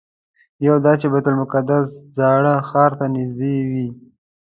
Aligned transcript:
یو 0.67 0.75
دا 0.85 0.93
چې 1.01 1.07
بیت 1.13 1.25
المقدس 1.31 1.87
زاړه 2.17 2.55
ښار 2.67 2.91
ته 2.99 3.05
نږدې 3.15 3.55
وي. 3.71 3.87